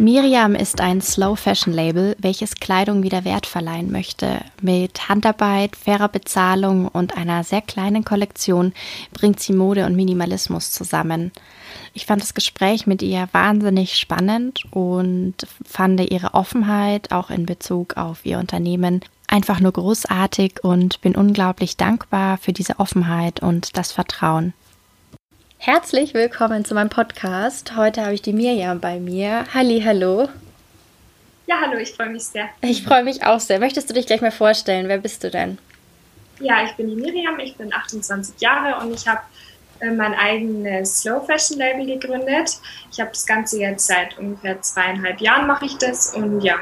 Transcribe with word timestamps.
Miriam 0.00 0.54
ist 0.54 0.80
ein 0.80 1.02
Slow 1.02 1.36
Fashion 1.36 1.74
Label, 1.74 2.16
welches 2.18 2.54
Kleidung 2.54 3.02
wieder 3.02 3.26
Wert 3.26 3.44
verleihen 3.44 3.92
möchte. 3.92 4.40
Mit 4.62 5.10
Handarbeit, 5.10 5.76
fairer 5.76 6.08
Bezahlung 6.08 6.88
und 6.88 7.18
einer 7.18 7.44
sehr 7.44 7.60
kleinen 7.60 8.02
Kollektion 8.02 8.72
bringt 9.12 9.40
sie 9.40 9.52
Mode 9.52 9.84
und 9.84 9.96
Minimalismus 9.96 10.70
zusammen. 10.70 11.32
Ich 11.92 12.06
fand 12.06 12.22
das 12.22 12.32
Gespräch 12.32 12.86
mit 12.86 13.02
ihr 13.02 13.28
wahnsinnig 13.32 13.98
spannend 13.98 14.64
und 14.70 15.34
fand 15.68 16.00
ihre 16.10 16.32
Offenheit 16.32 17.12
auch 17.12 17.28
in 17.28 17.44
Bezug 17.44 17.98
auf 17.98 18.24
ihr 18.24 18.38
Unternehmen 18.38 19.02
einfach 19.26 19.60
nur 19.60 19.72
großartig 19.72 20.64
und 20.64 21.02
bin 21.02 21.14
unglaublich 21.14 21.76
dankbar 21.76 22.38
für 22.38 22.54
diese 22.54 22.78
Offenheit 22.78 23.40
und 23.40 23.76
das 23.76 23.92
Vertrauen. 23.92 24.54
Herzlich 25.62 26.14
willkommen 26.14 26.64
zu 26.64 26.72
meinem 26.72 26.88
Podcast. 26.88 27.76
Heute 27.76 28.00
habe 28.00 28.14
ich 28.14 28.22
die 28.22 28.32
Mirjam 28.32 28.80
bei 28.80 28.98
mir. 28.98 29.44
Halli, 29.52 29.82
hallo. 29.84 30.30
Ja, 31.46 31.56
hallo, 31.60 31.76
ich 31.76 31.92
freue 31.92 32.08
mich 32.08 32.24
sehr. 32.24 32.48
Ich 32.62 32.82
freue 32.82 33.04
mich 33.04 33.26
auch 33.26 33.40
sehr. 33.40 33.60
Möchtest 33.60 33.90
du 33.90 33.92
dich 33.92 34.06
gleich 34.06 34.22
mal 34.22 34.30
vorstellen? 34.30 34.88
Wer 34.88 34.96
bist 34.96 35.22
du 35.22 35.30
denn? 35.30 35.58
Ja, 36.40 36.64
ich 36.64 36.72
bin 36.76 36.88
die 36.88 36.96
Miriam, 36.96 37.38
ich 37.40 37.56
bin 37.56 37.74
28 37.74 38.40
Jahre 38.40 38.82
und 38.82 38.94
ich 38.94 39.06
habe 39.06 39.20
äh, 39.80 39.90
mein 39.90 40.14
eigenes 40.14 41.02
Slow 41.02 41.26
Fashion 41.26 41.58
Label 41.58 41.84
gegründet. 41.84 42.58
Ich 42.90 42.98
habe 42.98 43.10
das 43.10 43.26
Ganze 43.26 43.60
jetzt 43.60 43.86
seit 43.86 44.16
ungefähr 44.16 44.62
zweieinhalb 44.62 45.20
Jahren 45.20 45.46
mache 45.46 45.66
ich 45.66 45.76
das 45.76 46.14
und 46.14 46.40
ja, 46.40 46.56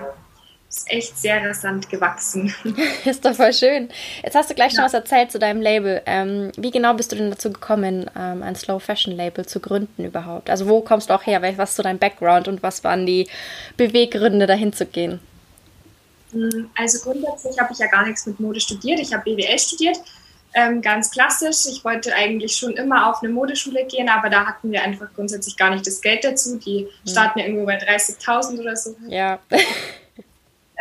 ist 0.69 0.91
echt 0.91 1.19
sehr 1.19 1.43
rasant 1.45 1.89
gewachsen. 1.89 2.55
ist 3.05 3.25
doch 3.25 3.35
voll 3.35 3.53
schön. 3.55 3.89
Jetzt 4.23 4.35
hast 4.35 4.51
du 4.51 4.55
gleich 4.55 4.73
schon 4.75 4.85
was 4.85 4.93
erzählt 4.93 5.33
zu 5.33 5.39
deinem 5.39 5.63
Label. 5.63 6.03
Ähm, 6.05 6.53
wie 6.57 6.71
genau 6.71 6.95
bist 6.95 7.11
du 7.11 7.17
denn 7.17 7.31
dazu 7.31 7.51
gekommen, 7.51 8.11
ähm, 8.17 8.43
ein 8.43 8.55
Slow 8.55 8.79
Fashion 8.79 9.17
Label 9.17 9.47
zu 9.47 9.61
gründen 9.61 10.05
überhaupt? 10.05 10.51
Also 10.51 10.69
wo 10.69 10.83
kommst 10.83 11.09
du 11.09 11.15
auch 11.15 11.25
her? 11.25 11.41
Was 11.57 11.71
ist 11.71 11.77
so 11.77 11.83
dein 11.83 11.99
Background 11.99 12.49
und 12.49 12.63
was 12.63 12.85
waren 12.85 13.07
die 13.07 13.29
Beweggründe, 13.79 14.47
dahin 14.47 14.75
zu 14.75 14.85
gehen? 14.85 15.21
Hm, 16.33 16.69
also 16.77 16.99
grundsätzlich 17.03 17.59
habe 17.59 17.73
ich 17.73 17.79
ja 17.79 17.87
gar 17.87 18.07
nichts 18.07 18.27
mit 18.27 18.39
Mode 18.39 18.61
studiert. 18.61 19.01
Ich 19.01 19.13
habe 19.15 19.25
BWL 19.25 19.59
studiert. 19.59 19.97
Ähm, 20.55 20.83
ganz 20.83 21.11
klassisch. 21.11 21.67
Ich 21.71 21.85
wollte 21.85 22.15
eigentlich 22.15 22.57
schon 22.57 22.73
immer 22.73 23.09
auf 23.09 23.23
eine 23.23 23.33
Modeschule 23.33 23.87
gehen, 23.87 24.09
aber 24.09 24.29
da 24.29 24.47
hatten 24.47 24.71
wir 24.73 24.83
einfach 24.83 25.09
grundsätzlich 25.15 25.57
gar 25.57 25.71
nicht 25.71 25.87
das 25.87 26.01
Geld 26.01 26.25
dazu. 26.25 26.59
Die 26.59 26.81
hm. 26.81 26.89
starten 27.07 27.39
ja 27.39 27.47
irgendwo 27.47 27.65
bei 27.65 27.79
30.000 27.79 28.61
oder 28.61 28.77
so. 28.77 28.97
Ja. 29.09 29.39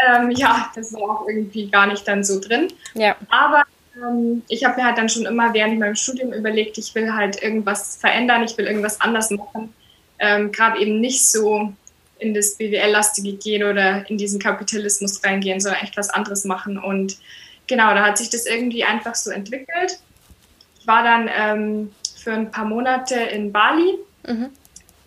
Ähm, 0.08 0.32
ja, 0.32 0.72
das 0.76 0.94
war 0.94 1.02
auch 1.02 1.28
irgendwie 1.28 1.70
gar 1.70 1.88
nicht 1.88 2.08
dann 2.08 2.24
so 2.24 2.40
drin. 2.40 2.68
Ja. 2.94 3.16
Aber 3.30 3.64
ähm, 3.96 4.44
ich 4.48 4.64
habe 4.64 4.80
mir 4.80 4.86
halt 4.86 4.98
dann 4.98 5.10
schon 5.10 5.26
immer 5.26 5.54
während 5.54 5.80
meinem 5.80 5.96
Studium 5.96 6.34
überlegt, 6.34 6.78
ich 6.78 6.94
will 6.96 7.14
halt 7.14 7.42
irgendwas 7.42 7.98
verändern, 7.98 8.44
ich 8.44 8.58
will 8.58 8.68
irgendwas 8.68 9.02
anders 9.02 9.32
machen. 9.32 9.74
Ähm, 10.20 10.52
Gerade 10.52 10.80
eben 10.80 11.00
nicht 11.00 11.28
so 11.28 11.74
in 12.20 12.34
das 12.34 12.56
BWL-lastige 12.56 13.34
gehen 13.34 13.64
oder 13.64 14.10
in 14.10 14.18
diesen 14.18 14.40
Kapitalismus 14.40 15.24
reingehen, 15.24 15.60
sondern 15.60 15.82
echt 15.82 15.98
was 15.98 16.10
anderes 16.10 16.46
machen. 16.46 16.78
Und 16.78 17.18
genau, 17.68 17.94
da 17.94 18.06
hat 18.06 18.18
sich 18.18 18.30
das 18.30 18.46
irgendwie 18.46 18.84
einfach 18.84 19.16
so 19.16 19.30
entwickelt. 19.30 20.00
Ich 20.80 20.88
war 20.88 21.04
dann 21.04 21.30
ähm, 21.38 21.92
für 22.18 22.32
ein 22.32 22.52
paar 22.52 22.66
Monate 22.66 23.16
in 23.16 23.52
Bali 23.52 24.00
mhm. 24.26 24.50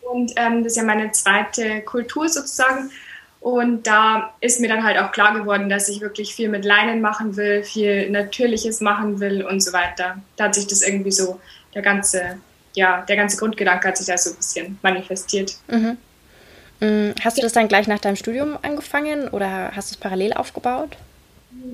und 0.03 0.32
ähm, 0.36 0.62
das 0.62 0.72
ist 0.72 0.76
ja 0.76 0.84
meine 0.84 1.10
zweite 1.12 1.80
Kultur 1.82 2.28
sozusagen. 2.28 2.91
Und 3.40 3.86
da 3.86 4.34
ist 4.40 4.60
mir 4.60 4.68
dann 4.68 4.84
halt 4.84 4.98
auch 4.98 5.12
klar 5.12 5.34
geworden, 5.34 5.70
dass 5.70 5.88
ich 5.88 6.02
wirklich 6.02 6.34
viel 6.34 6.50
mit 6.50 6.64
Leinen 6.64 7.00
machen 7.00 7.36
will, 7.36 7.64
viel 7.64 8.10
Natürliches 8.10 8.82
machen 8.82 9.18
will 9.18 9.42
und 9.42 9.60
so 9.60 9.72
weiter. 9.72 10.18
Da 10.36 10.44
hat 10.44 10.54
sich 10.54 10.66
das 10.66 10.82
irgendwie 10.82 11.10
so, 11.10 11.40
der 11.74 11.80
ganze, 11.80 12.38
ja, 12.74 13.00
der 13.02 13.16
ganze 13.16 13.38
Grundgedanke 13.38 13.88
hat 13.88 13.96
sich 13.96 14.06
da 14.06 14.18
so 14.18 14.30
ein 14.30 14.36
bisschen 14.36 14.78
manifestiert. 14.82 15.56
Mhm. 15.68 15.96
Mm, 16.80 17.14
hast 17.22 17.38
du 17.38 17.42
das 17.42 17.54
dann 17.54 17.68
gleich 17.68 17.86
nach 17.86 17.98
deinem 17.98 18.16
Studium 18.16 18.58
angefangen 18.60 19.28
oder 19.28 19.72
hast 19.74 19.90
du 19.90 19.94
es 19.94 20.00
parallel 20.00 20.34
aufgebaut? 20.34 20.96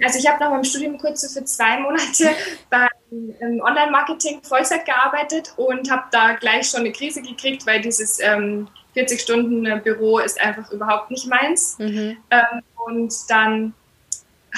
Also 0.05 0.19
ich 0.19 0.29
habe 0.29 0.39
nach 0.41 0.51
meinem 0.51 0.65
Studium 0.65 0.99
kurz 0.99 1.23
so 1.23 1.29
für 1.29 1.45
zwei 1.45 1.79
Monate 1.81 2.31
beim 2.71 3.61
Online-Marketing 3.61 4.41
Vollzeit 4.43 4.85
gearbeitet 4.85 5.53
und 5.57 5.91
habe 5.91 6.05
da 6.13 6.35
gleich 6.35 6.69
schon 6.69 6.81
eine 6.81 6.93
Krise 6.93 7.23
gekriegt, 7.23 7.67
weil 7.67 7.81
dieses 7.81 8.21
ähm, 8.21 8.69
40 8.97 9.21
Stunden 9.21 9.83
Büro 9.83 10.19
ist 10.21 10.41
einfach 10.41 10.73
überhaupt 10.73 11.11
nicht 11.11 11.27
meins. 11.27 11.79
Mhm. 11.79 12.17
Ähm, 12.31 12.63
und 12.87 13.13
dann 13.29 13.75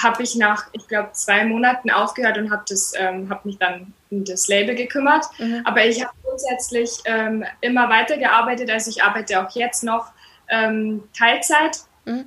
habe 0.01 0.23
ich 0.23 0.35
nach, 0.35 0.67
ich 0.71 0.87
glaube, 0.87 1.09
zwei 1.11 1.43
Monaten 1.43 1.91
aufgehört 1.91 2.37
und 2.37 2.49
habe 2.49 2.63
ähm, 2.97 3.29
hab 3.29 3.43
mich 3.43 3.57
dann 3.57 3.93
um 4.09 4.23
das 4.23 4.47
Label 4.47 4.75
gekümmert. 4.75 5.25
Mhm. 5.39 5.61
Aber 5.65 5.85
ich 5.85 6.01
habe 6.01 6.13
grundsätzlich 6.23 6.99
ähm, 7.03 7.43
immer 7.59 7.89
weitergearbeitet. 7.89 8.71
Also 8.71 8.89
ich 8.89 9.03
arbeite 9.03 9.45
auch 9.45 9.53
jetzt 9.55 9.83
noch 9.83 10.07
ähm, 10.47 11.03
Teilzeit. 11.17 11.79
Mhm. 12.05 12.25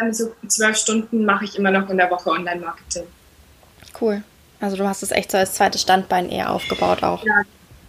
Ähm, 0.00 0.14
so 0.14 0.32
zwölf 0.48 0.78
Stunden 0.78 1.26
mache 1.26 1.44
ich 1.44 1.58
immer 1.58 1.70
noch 1.70 1.90
in 1.90 1.98
der 1.98 2.10
Woche 2.10 2.30
Online-Marketing. 2.30 3.04
Cool. 4.00 4.24
Also 4.60 4.78
du 4.78 4.88
hast 4.88 5.02
es 5.02 5.10
echt 5.10 5.30
so 5.30 5.36
als 5.36 5.52
zweites 5.52 5.82
Standbein 5.82 6.30
eher 6.30 6.50
aufgebaut 6.50 7.02
auch. 7.02 7.22
Ja, 7.22 7.42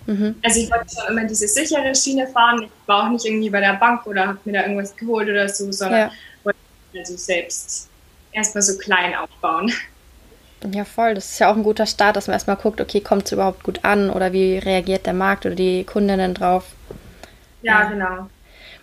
Mhm. 0.06 0.36
Also 0.44 0.60
ich 0.60 0.72
wollte 0.72 0.96
schon 0.96 1.18
immer 1.18 1.26
diese 1.26 1.48
sichere 1.48 1.96
Schiene 1.96 2.28
fahren. 2.28 2.64
Ich 2.64 2.88
war 2.88 3.06
auch 3.06 3.10
nicht 3.10 3.26
irgendwie 3.26 3.50
bei 3.50 3.60
der 3.60 3.74
Bank 3.74 4.06
oder 4.06 4.28
habe 4.28 4.40
mir 4.46 4.54
da 4.54 4.62
irgendwas 4.62 4.96
geholt 4.96 5.28
oder 5.30 5.50
so, 5.50 5.72
sondern 5.72 6.00
ja. 6.00 6.12
wollte 6.44 6.60
also 6.98 7.18
selbst 7.18 7.90
erstmal 8.32 8.62
so 8.62 8.78
klein 8.78 9.16
aufbauen. 9.16 9.72
Ja, 10.74 10.86
voll. 10.86 11.16
Das 11.16 11.32
ist 11.32 11.40
ja 11.40 11.52
auch 11.52 11.56
ein 11.56 11.64
guter 11.64 11.86
Start, 11.86 12.16
dass 12.16 12.28
man 12.28 12.34
erstmal 12.34 12.56
guckt, 12.56 12.82
okay, 12.82 13.02
kommt 13.02 13.26
es 13.26 13.32
überhaupt 13.32 13.64
gut 13.64 13.84
an 13.84 14.10
oder 14.10 14.34
wie 14.34 14.58
reagiert 14.58 15.06
der 15.06 15.14
Markt 15.14 15.46
oder 15.46 15.56
die 15.56 15.84
Kundinnen 15.84 16.34
drauf. 16.34 16.66
Ja, 17.62 17.84
ja. 17.84 17.90
genau. 17.90 18.30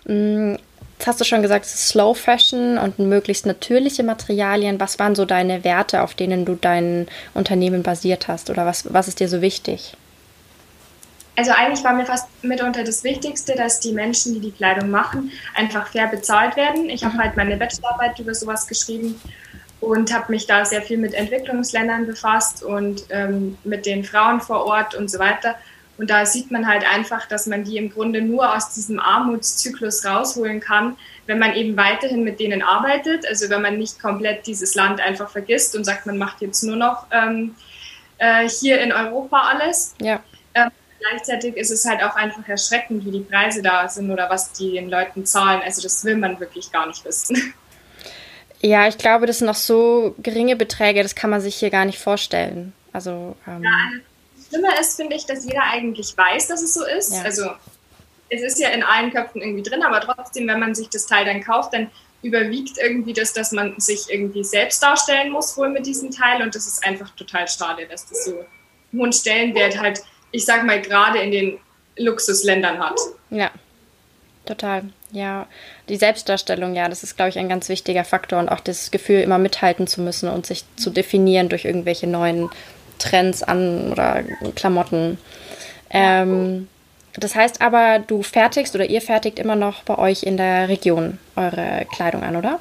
Mm, 0.05 0.57
jetzt 0.97 1.07
hast 1.07 1.19
du 1.19 1.25
schon 1.25 1.41
gesagt, 1.41 1.65
es 1.65 1.73
ist 1.73 1.89
Slow 1.89 2.13
Fashion 2.13 2.77
und 2.77 2.99
möglichst 2.99 3.45
natürliche 3.45 4.03
Materialien. 4.03 4.79
Was 4.79 4.99
waren 4.99 5.15
so 5.15 5.25
deine 5.25 5.63
Werte, 5.63 6.01
auf 6.01 6.13
denen 6.13 6.45
du 6.45 6.55
dein 6.55 7.07
Unternehmen 7.33 7.83
basiert 7.83 8.27
hast 8.27 8.49
oder 8.49 8.65
was, 8.65 8.93
was 8.93 9.07
ist 9.07 9.19
dir 9.19 9.27
so 9.27 9.41
wichtig? 9.41 9.95
Also 11.35 11.51
eigentlich 11.51 11.83
war 11.83 11.93
mir 11.93 12.05
fast 12.05 12.27
mitunter 12.43 12.83
das 12.83 13.03
Wichtigste, 13.03 13.55
dass 13.55 13.79
die 13.79 13.91
Menschen, 13.91 14.35
die 14.35 14.39
die 14.39 14.51
Kleidung 14.51 14.91
machen, 14.91 15.31
einfach 15.55 15.87
fair 15.87 16.07
bezahlt 16.07 16.55
werden. 16.55 16.89
Ich 16.89 17.03
habe 17.03 17.15
mhm. 17.15 17.19
halt 17.19 17.37
meine 17.37 17.57
Bachelorarbeit 17.57 18.19
über 18.19 18.35
sowas 18.35 18.67
geschrieben 18.67 19.19
und 19.79 20.13
habe 20.13 20.31
mich 20.31 20.45
da 20.45 20.63
sehr 20.63 20.81
viel 20.81 20.97
mit 20.97 21.13
Entwicklungsländern 21.13 22.05
befasst 22.05 22.63
und 22.63 23.05
ähm, 23.09 23.57
mit 23.63 23.85
den 23.85 24.03
Frauen 24.03 24.41
vor 24.41 24.65
Ort 24.65 24.93
und 24.95 25.09
so 25.09 25.17
weiter. 25.17 25.55
Und 25.97 26.09
da 26.09 26.25
sieht 26.25 26.51
man 26.51 26.67
halt 26.67 26.83
einfach, 26.91 27.27
dass 27.27 27.47
man 27.47 27.63
die 27.63 27.77
im 27.77 27.91
Grunde 27.91 28.21
nur 28.21 28.55
aus 28.55 28.73
diesem 28.73 28.99
Armutszyklus 28.99 30.05
rausholen 30.05 30.59
kann, 30.59 30.97
wenn 31.27 31.39
man 31.39 31.53
eben 31.53 31.77
weiterhin 31.77 32.23
mit 32.23 32.39
denen 32.39 32.61
arbeitet. 32.61 33.27
Also 33.27 33.49
wenn 33.49 33.61
man 33.61 33.77
nicht 33.77 33.99
komplett 33.99 34.45
dieses 34.45 34.75
Land 34.75 35.01
einfach 35.01 35.29
vergisst 35.29 35.75
und 35.75 35.83
sagt, 35.83 36.05
man 36.05 36.17
macht 36.17 36.41
jetzt 36.41 36.63
nur 36.63 36.75
noch 36.75 37.05
ähm, 37.11 37.55
äh, 38.17 38.47
hier 38.47 38.81
in 38.81 38.91
Europa 38.91 39.49
alles. 39.51 39.95
Ja 40.01 40.21
gleichzeitig 41.09 41.57
ist 41.57 41.71
es 41.71 41.85
halt 41.85 42.03
auch 42.03 42.15
einfach 42.15 42.47
erschreckend, 42.47 43.05
wie 43.05 43.11
die 43.11 43.19
Preise 43.21 43.61
da 43.61 43.87
sind 43.87 44.11
oder 44.11 44.29
was 44.29 44.51
die 44.53 44.73
den 44.73 44.89
Leuten 44.89 45.25
zahlen. 45.25 45.61
Also 45.63 45.81
das 45.81 46.03
will 46.05 46.17
man 46.17 46.39
wirklich 46.39 46.71
gar 46.71 46.87
nicht 46.87 47.03
wissen. 47.05 47.53
Ja, 48.61 48.87
ich 48.87 48.97
glaube, 48.97 49.25
das 49.25 49.39
sind 49.39 49.47
noch 49.47 49.55
so 49.55 50.15
geringe 50.19 50.55
Beträge, 50.55 51.03
das 51.03 51.15
kann 51.15 51.29
man 51.29 51.41
sich 51.41 51.55
hier 51.55 51.69
gar 51.69 51.83
nicht 51.83 51.99
vorstellen. 51.99 52.73
Also 52.93 53.35
ähm 53.45 53.61
ja, 53.61 53.71
das 54.37 54.47
Schlimme 54.47 54.79
ist, 54.79 54.95
finde 54.95 55.15
ich, 55.17 55.25
dass 55.25 55.45
jeder 55.45 55.63
eigentlich 55.63 56.17
weiß, 56.17 56.47
dass 56.47 56.61
es 56.61 56.73
so 56.73 56.85
ist. 56.85 57.11
Ja. 57.11 57.23
Also 57.23 57.49
es 58.29 58.41
ist 58.41 58.59
ja 58.59 58.69
in 58.69 58.83
allen 58.83 59.11
Köpfen 59.11 59.41
irgendwie 59.41 59.63
drin, 59.63 59.83
aber 59.83 59.99
trotzdem, 59.99 60.47
wenn 60.47 60.59
man 60.59 60.75
sich 60.75 60.89
das 60.89 61.05
Teil 61.05 61.25
dann 61.25 61.43
kauft, 61.43 61.73
dann 61.73 61.91
überwiegt 62.21 62.77
irgendwie 62.77 63.11
das, 63.11 63.33
dass 63.33 63.51
man 63.51 63.77
sich 63.79 64.09
irgendwie 64.09 64.45
selbst 64.45 64.81
darstellen 64.81 65.31
muss 65.31 65.57
wohl 65.57 65.69
mit 65.69 65.85
diesem 65.85 66.09
Teil 66.09 66.41
und 66.41 66.55
das 66.55 66.65
ist 66.65 66.85
einfach 66.85 67.09
total 67.17 67.47
schade, 67.49 67.85
dass 67.85 68.07
das 68.07 68.25
so 68.25 68.31
einen 68.39 69.01
hohen 69.01 69.11
Stellenwert 69.11 69.77
halt 69.77 70.03
ich 70.33 70.45
sag 70.45 70.65
mal, 70.65 70.81
gerade 70.81 71.19
in 71.19 71.31
den 71.31 71.59
Luxusländern 71.97 72.79
hat. 72.79 72.99
Ja, 73.29 73.51
total. 74.45 74.83
Ja, 75.11 75.45
die 75.89 75.95
Selbstdarstellung, 75.95 76.73
ja, 76.73 76.89
das 76.89 77.03
ist, 77.03 77.15
glaube 77.15 77.29
ich, 77.29 77.37
ein 77.37 77.47
ganz 77.47 77.69
wichtiger 77.69 78.03
Faktor 78.03 78.39
und 78.39 78.49
auch 78.49 78.59
das 78.59 78.89
Gefühl, 78.89 79.21
immer 79.21 79.37
mithalten 79.37 79.87
zu 79.87 80.01
müssen 80.01 80.27
und 80.27 80.45
sich 80.45 80.65
zu 80.75 80.89
definieren 80.89 81.49
durch 81.49 81.65
irgendwelche 81.65 82.07
neuen 82.07 82.49
Trends 82.97 83.43
an 83.43 83.91
oder 83.91 84.23
Klamotten. 84.55 85.19
Ähm, 85.91 86.67
das 87.15 87.35
heißt 87.35 87.61
aber, 87.61 87.99
du 87.99 88.23
fertigst 88.23 88.73
oder 88.73 88.85
ihr 88.85 89.01
fertigt 89.01 89.37
immer 89.37 89.55
noch 89.55 89.83
bei 89.83 89.99
euch 89.99 90.23
in 90.23 90.37
der 90.37 90.67
Region 90.67 91.19
eure 91.35 91.85
Kleidung 91.93 92.23
an, 92.23 92.35
oder? 92.35 92.59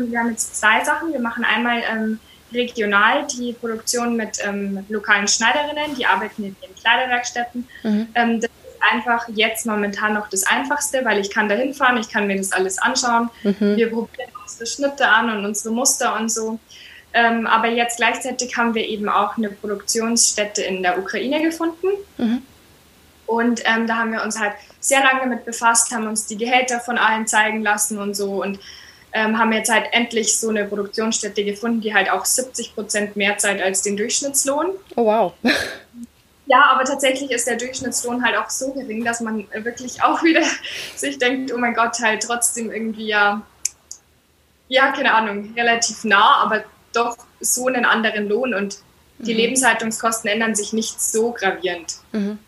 wir 0.00 0.18
haben 0.18 0.30
jetzt 0.30 0.56
zwei 0.56 0.82
Sachen. 0.84 1.12
Wir 1.12 1.20
machen 1.20 1.44
einmal 1.44 1.80
ähm, 1.88 2.18
regional 2.52 3.26
die 3.26 3.52
Produktion 3.52 4.16
mit 4.16 4.38
ähm, 4.44 4.84
lokalen 4.88 5.28
Schneiderinnen, 5.28 5.94
die 5.96 6.06
arbeiten 6.06 6.44
in 6.44 6.56
ihren 6.62 6.74
Kleiderwerkstätten. 6.74 7.68
Mhm. 7.82 8.08
Ähm, 8.14 8.40
das 8.40 8.50
ist 8.50 8.82
einfach 8.92 9.28
jetzt 9.34 9.66
momentan 9.66 10.14
noch 10.14 10.28
das 10.28 10.46
Einfachste, 10.46 11.04
weil 11.04 11.18
ich 11.18 11.30
kann 11.30 11.48
da 11.48 11.54
hinfahren, 11.54 11.98
ich 11.98 12.08
kann 12.08 12.26
mir 12.26 12.36
das 12.36 12.52
alles 12.52 12.78
anschauen. 12.78 13.30
Mhm. 13.42 13.76
Wir 13.76 13.90
probieren 13.90 14.30
unsere 14.42 14.66
Schnitte 14.66 15.08
an 15.08 15.30
und 15.30 15.44
unsere 15.44 15.74
Muster 15.74 16.16
und 16.16 16.30
so. 16.30 16.58
Ähm, 17.12 17.46
aber 17.46 17.68
jetzt 17.68 17.96
gleichzeitig 17.96 18.56
haben 18.56 18.74
wir 18.74 18.86
eben 18.86 19.08
auch 19.08 19.36
eine 19.36 19.50
Produktionsstätte 19.50 20.62
in 20.62 20.82
der 20.82 20.98
Ukraine 20.98 21.42
gefunden. 21.42 21.88
Mhm. 22.18 22.42
Und 23.26 23.62
ähm, 23.64 23.86
da 23.86 23.96
haben 23.96 24.12
wir 24.12 24.22
uns 24.22 24.38
halt 24.38 24.52
sehr 24.80 25.00
lange 25.00 25.20
damit 25.20 25.44
befasst, 25.44 25.92
haben 25.92 26.06
uns 26.06 26.26
die 26.26 26.36
Gehälter 26.36 26.78
von 26.78 26.96
allen 26.96 27.26
zeigen 27.26 27.62
lassen 27.62 27.98
und 27.98 28.14
so 28.14 28.42
und 28.42 28.60
ähm, 29.16 29.38
haben 29.38 29.50
jetzt 29.52 29.72
halt 29.72 29.86
endlich 29.92 30.36
so 30.36 30.50
eine 30.50 30.66
Produktionsstätte 30.66 31.42
gefunden, 31.42 31.80
die 31.80 31.94
halt 31.94 32.10
auch 32.10 32.26
70 32.26 32.74
Prozent 32.74 33.16
mehr 33.16 33.38
zahlt 33.38 33.62
als 33.62 33.80
den 33.80 33.96
Durchschnittslohn. 33.96 34.72
Oh 34.94 35.06
wow. 35.06 35.32
Ja, 36.44 36.66
aber 36.70 36.84
tatsächlich 36.84 37.30
ist 37.30 37.46
der 37.46 37.56
Durchschnittslohn 37.56 38.22
halt 38.22 38.36
auch 38.36 38.50
so 38.50 38.72
gering, 38.72 39.04
dass 39.04 39.20
man 39.20 39.46
wirklich 39.54 40.02
auch 40.02 40.22
wieder 40.22 40.42
sich 40.96 41.18
denkt, 41.18 41.50
oh 41.52 41.56
mein 41.56 41.74
Gott, 41.74 41.98
halt 42.00 42.24
trotzdem 42.24 42.70
irgendwie 42.70 43.06
ja, 43.06 43.40
ja, 44.68 44.92
keine 44.92 45.14
Ahnung, 45.14 45.54
relativ 45.56 46.04
nah, 46.04 46.42
aber 46.42 46.64
doch 46.92 47.16
so 47.40 47.68
einen 47.68 47.86
anderen 47.86 48.28
Lohn 48.28 48.52
und 48.52 48.78
die 49.18 49.32
mhm. 49.32 49.38
Lebenshaltungskosten 49.38 50.28
ändern 50.28 50.54
sich 50.54 50.74
nicht 50.74 51.00
so 51.00 51.32
gravierend. 51.32 51.96
Mhm. 52.12 52.38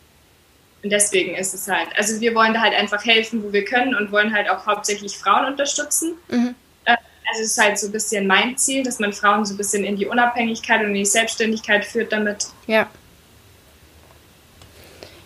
Und 0.83 0.91
deswegen 0.91 1.35
ist 1.35 1.55
es 1.55 1.67
halt, 1.67 1.89
also 1.97 2.21
wir 2.21 2.35
wollen 2.35 2.55
da 2.55 2.61
halt 2.61 2.75
einfach 2.75 3.05
helfen, 3.05 3.43
wo 3.43 3.53
wir 3.53 3.65
können 3.65 3.95
und 3.95 4.13
wollen 4.13 4.33
halt 4.33 4.49
auch 4.49 4.65
hauptsächlich 4.67 5.19
Frauen 5.19 5.47
unterstützen. 5.47 6.15
Mhm. 6.29 6.55
Äh, 6.85 6.93
also 6.93 7.43
es 7.43 7.51
ist 7.51 7.59
halt 7.59 7.79
so 7.79 7.87
ein 7.87 7.93
bisschen 7.93 8.27
mein 8.27 8.57
Ziel, 8.57 8.85
dass 8.85 9.01
man 9.01 9.13
Frauen 9.13 9.45
so 9.45 9.55
ein 9.55 9.57
bisschen 9.57 9.85
in 9.85 9.97
die 9.97 10.07
Unabhängigkeit 10.07 10.81
und 10.81 10.89
in 10.89 10.95
die 10.95 11.05
Selbstständigkeit 11.05 11.85
führt 11.85 12.13
damit. 12.13 12.47
Ja. 12.67 12.89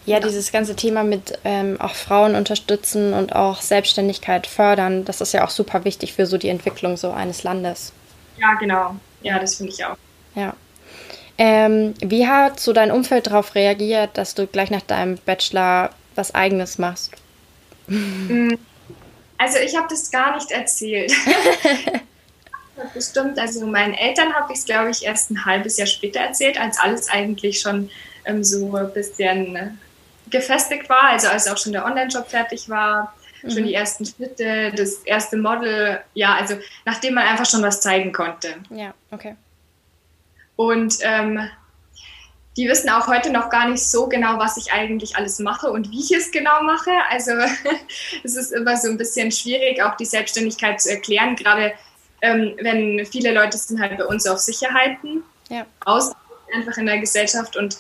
Ja, 0.05 0.19
dieses 0.19 0.51
ganze 0.51 0.75
Thema 0.75 1.05
mit 1.05 1.39
ähm, 1.45 1.81
auch 1.81 1.95
Frauen 1.95 2.35
unterstützen 2.35 3.13
und 3.13 3.37
auch 3.37 3.61
Selbstständigkeit 3.61 4.49
fördern, 4.49 5.05
das 5.05 5.21
ist 5.21 5.33
ja 5.33 5.45
auch 5.45 5.51
super 5.51 5.85
wichtig 5.85 6.13
für 6.13 6.27
so 6.27 6.39
die 6.39 6.49
Entwicklung 6.49 6.97
so 6.97 7.13
eines 7.13 7.45
Landes. 7.45 7.93
Ja, 8.37 8.55
genau. 8.55 8.97
Ja, 9.23 9.39
das 9.39 9.57
finde 9.57 9.73
ich 9.73 9.85
auch. 9.85 9.97
Ja. 10.35 10.55
Ähm, 11.39 11.95
wie 12.01 12.27
hat 12.27 12.61
so 12.61 12.73
dein 12.73 12.91
Umfeld 12.91 13.27
darauf 13.27 13.55
reagiert, 13.55 14.11
dass 14.19 14.35
du 14.35 14.47
gleich 14.47 14.71
nach 14.71 14.83
deinem 14.83 15.17
Bachelor 15.25 15.91
was 16.15 16.35
Eigenes 16.35 16.79
machst? 16.79 17.13
Mm, 17.87 18.55
also 19.39 19.59
ich 19.59 19.77
habe 19.77 19.89
das 19.89 20.11
gar 20.11 20.35
nicht 20.37 20.51
erzählt. 20.51 21.13
Bestimmt, 22.95 23.39
also 23.39 23.67
meinen 23.67 23.95
Eltern 23.95 24.33
habe 24.35 24.53
ich 24.53 24.61
es, 24.61 24.65
glaube 24.65 24.91
ich, 24.91 25.05
erst 25.05 25.31
ein 25.31 25.45
halbes 25.45 25.77
Jahr 25.77 25.87
später 25.87 26.21
erzählt, 26.21 26.61
als 26.61 26.79
alles 26.79 27.09
eigentlich 27.09 27.61
schon 27.61 27.91
ähm, 28.25 28.43
so 28.43 28.75
ein 28.77 28.93
bisschen 28.93 29.79
gefestigt 30.31 30.89
war, 30.89 31.11
also 31.11 31.29
als 31.29 31.49
auch 31.49 31.59
schon 31.59 31.73
der 31.73 31.85
Online-Job 31.85 32.29
fertig 32.29 32.69
war, 32.69 33.15
mhm. 33.43 33.51
schon 33.51 33.65
die 33.65 33.75
ersten 33.75 34.07
Schnitte, 34.07 34.73
das 34.75 34.95
erste 35.05 35.37
Model, 35.37 36.01
ja, 36.15 36.35
also 36.35 36.55
nachdem 36.85 37.15
man 37.15 37.27
einfach 37.27 37.47
schon 37.47 37.63
was 37.63 37.81
zeigen 37.81 38.13
konnte. 38.13 38.55
Ja, 38.71 38.95
okay. 39.11 39.37
Und 40.63 40.99
ähm, 41.03 41.41
die 42.57 42.69
wissen 42.69 42.89
auch 42.89 43.09
heute 43.09 43.33
noch 43.33 43.51
gar 43.51 43.69
nicht 43.69 43.85
so 43.85 44.07
genau, 44.07 44.39
was 44.39 44.57
ich 44.57 44.73
eigentlich 44.73 45.17
alles 45.17 45.41
mache 45.41 45.71
und 45.73 45.91
wie 45.91 45.99
ich 45.99 46.13
es 46.13 46.31
genau 46.31 46.63
mache. 46.63 46.93
Also 47.11 47.33
es 48.23 48.37
ist 48.37 48.53
immer 48.53 48.77
so 48.77 48.89
ein 48.89 48.97
bisschen 48.97 49.33
schwierig, 49.33 49.83
auch 49.83 49.97
die 49.97 50.05
Selbstständigkeit 50.05 50.81
zu 50.81 50.91
erklären, 50.91 51.35
gerade 51.35 51.73
ähm, 52.21 52.55
wenn 52.61 53.05
viele 53.07 53.33
Leute 53.33 53.59
sind 53.59 53.81
halt 53.81 53.99
bei 53.99 54.05
uns 54.05 54.25
auf 54.29 54.39
Sicherheiten 54.39 55.25
ja. 55.49 55.67
aus, 55.85 56.13
einfach 56.55 56.79
in 56.79 56.87
der 56.87 56.99
Gesellschaft 56.99 57.57
und 57.57 57.77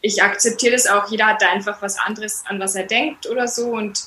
ich 0.00 0.22
akzeptiere 0.22 0.72
das 0.72 0.86
auch. 0.86 1.10
Jeder 1.10 1.26
hat 1.26 1.42
da 1.42 1.50
einfach 1.50 1.82
was 1.82 1.98
anderes, 1.98 2.44
an 2.46 2.60
was 2.60 2.76
er 2.76 2.84
denkt 2.84 3.28
oder 3.28 3.48
so. 3.48 3.70
Und 3.70 4.04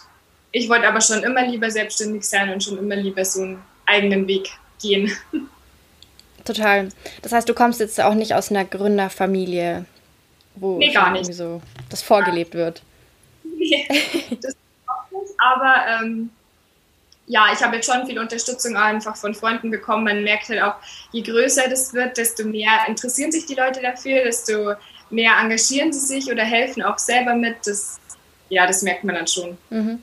ich 0.53 0.69
wollte 0.69 0.87
aber 0.87 1.01
schon 1.01 1.23
immer 1.23 1.45
lieber 1.45 1.69
selbstständig 1.69 2.23
sein 2.23 2.53
und 2.53 2.63
schon 2.63 2.77
immer 2.77 2.95
lieber 2.95 3.25
so 3.25 3.41
einen 3.41 3.61
eigenen 3.85 4.25
Weg 4.25 4.49
gehen. 4.81 5.11
Total. 6.45 6.89
Das 7.21 7.31
heißt, 7.31 7.47
du 7.47 7.53
kommst 7.53 7.79
jetzt 7.79 7.99
auch 8.01 8.13
nicht 8.13 8.33
aus 8.33 8.51
einer 8.51 8.65
Gründerfamilie, 8.65 9.85
wo 10.55 10.77
nee, 10.77 10.91
gar 10.91 11.11
nicht. 11.11 11.33
so 11.33 11.61
das 11.89 12.01
vorgelebt 12.01 12.53
wird. 12.53 12.81
Nee, 13.43 13.87
das 14.41 14.55
auch 14.87 15.11
nicht. 15.11 15.33
Aber 15.37 15.75
ähm, 15.87 16.29
ja, 17.29 17.45
ich 17.53 17.61
habe 17.61 17.75
jetzt 17.75 17.91
schon 17.91 18.07
viel 18.07 18.17
Unterstützung 18.17 18.75
einfach 18.75 19.15
von 19.15 19.35
Freunden 19.35 19.69
bekommen. 19.69 20.03
Man 20.03 20.23
merkt 20.23 20.49
halt 20.49 20.61
auch, 20.61 20.75
je 21.11 21.21
größer 21.21 21.69
das 21.69 21.93
wird, 21.93 22.17
desto 22.17 22.43
mehr 22.43 22.71
interessieren 22.87 23.31
sich 23.31 23.45
die 23.45 23.53
Leute 23.53 23.81
dafür, 23.81 24.23
desto 24.23 24.73
mehr 25.11 25.33
engagieren 25.39 25.93
sie 25.93 25.99
sich 25.99 26.31
oder 26.31 26.43
helfen 26.43 26.81
auch 26.81 26.97
selber 26.97 27.35
mit. 27.35 27.55
Das, 27.65 27.99
ja, 28.49 28.65
das 28.65 28.81
merkt 28.81 29.03
man 29.03 29.15
dann 29.15 29.27
schon. 29.27 29.57
Mhm. 29.69 30.01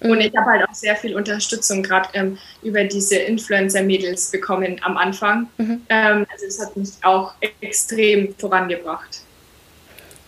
Und 0.00 0.12
mhm. 0.14 0.20
ich 0.20 0.36
habe 0.36 0.50
halt 0.50 0.68
auch 0.68 0.74
sehr 0.74 0.96
viel 0.96 1.14
Unterstützung 1.14 1.82
gerade 1.82 2.08
ähm, 2.14 2.38
über 2.62 2.84
diese 2.84 3.16
Influencer-Mädels 3.16 4.30
bekommen 4.30 4.80
am 4.82 4.96
Anfang. 4.96 5.48
Mhm. 5.58 5.82
Ähm, 5.88 6.26
also 6.32 6.46
das 6.46 6.60
hat 6.60 6.76
mich 6.76 6.90
auch 7.02 7.34
extrem 7.60 8.34
vorangebracht. 8.38 9.20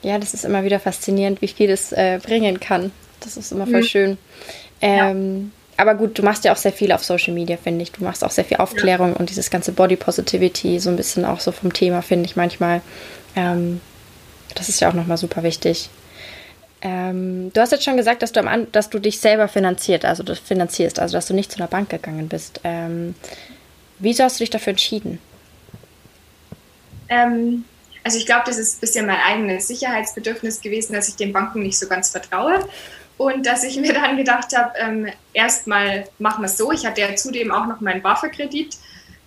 Ja, 0.03 0.19
das 0.19 0.35
ist 0.35 0.45
immer 0.45 0.65
wieder 0.65 0.81
faszinierend, 0.81 1.41
wie 1.41 1.49
viel 1.49 1.71
es 1.71 1.93
äh, 1.93 2.21
bringen 2.23 2.61
kann. 2.61 2.93
Das 3.21 3.37
ist 3.37 3.53
immer 3.53 3.67
voll 3.67 3.81
mhm. 3.81 3.85
schön. 3.85 4.19
Ähm, 4.81 5.53
ja. 5.79 5.83
Aber 5.83 5.95
gut, 5.95 6.19
du 6.19 6.23
machst 6.23 6.45
ja 6.45 6.53
auch 6.53 6.57
sehr 6.57 6.73
viel 6.73 6.93
auf 6.93 7.03
Social 7.03 7.33
Media, 7.33 7.57
finde 7.57 7.83
ich. 7.83 7.93
Du 7.93 8.05
machst 8.05 8.25
auch 8.25 8.31
sehr 8.31 8.45
viel 8.45 8.59
Aufklärung 8.59 9.13
ja. 9.13 9.17
und 9.17 9.31
dieses 9.31 9.49
ganze 9.49 9.73
Body 9.73 9.97
Positivity, 9.97 10.81
so 10.81 10.91
ein 10.91 10.97
bisschen 10.97 11.25
auch 11.25 11.41
so 11.41 11.51
vom 11.51 11.73
Thema, 11.73 12.03
finde 12.03 12.27
ich 12.27 12.37
manchmal. 12.37 12.83
Ähm, 13.37 13.81
das 14.55 14.69
ist 14.69 14.81
ja 14.81 14.91
auch 14.91 14.95
nochmal 14.95 15.17
super 15.17 15.43
wichtig. 15.43 15.89
Ähm, 16.82 17.52
du 17.52 17.61
hast 17.61 17.70
jetzt 17.70 17.84
schon 17.84 17.96
gesagt, 17.96 18.23
dass 18.23 18.32
du, 18.32 18.40
am, 18.40 18.70
dass 18.73 18.90
du 18.90 18.99
dich 18.99 19.20
selber 19.20 19.46
finanziert, 19.46 20.05
also 20.05 20.25
du 20.25 20.34
finanzierst, 20.34 20.99
also 20.99 21.17
dass 21.17 21.26
du 21.26 21.34
nicht 21.34 21.52
zu 21.52 21.58
einer 21.58 21.69
Bank 21.69 21.90
gegangen 21.90 22.29
bist. 22.29 22.61
Ähm, 22.64 23.14
wieso 24.00 24.25
hast 24.25 24.40
du 24.40 24.43
dich 24.43 24.50
dafür 24.50 24.73
entschieden? 24.73 25.20
Ähm, 27.08 27.64
also 28.02 28.19
ich 28.19 28.26
glaube, 28.26 28.43
das 28.46 28.58
ist 28.58 28.76
ein 28.76 28.81
bisschen 28.81 29.06
mein 29.06 29.20
eigenes 29.25 29.69
Sicherheitsbedürfnis 29.69 30.61
gewesen, 30.61 30.94
dass 30.94 31.08
ich 31.08 31.14
den 31.14 31.32
Banken 31.32 31.62
nicht 31.62 31.79
so 31.79 31.87
ganz 31.87 32.11
vertraue. 32.11 32.67
Und 33.17 33.46
dass 33.46 33.62
ich 33.62 33.76
mir 33.76 33.93
dann 33.93 34.17
gedacht 34.17 34.56
habe, 34.56 34.73
ähm, 34.79 35.06
erstmal 35.32 36.08
machen 36.19 36.43
wir 36.43 36.46
es 36.46 36.56
so. 36.56 36.72
Ich 36.72 36.84
hatte 36.84 37.03
ja 37.03 37.15
zudem 37.15 37.53
auch 37.53 37.67
noch 37.67 37.81
meinen 37.81 38.03
BAFA-Kredit. 38.03 38.77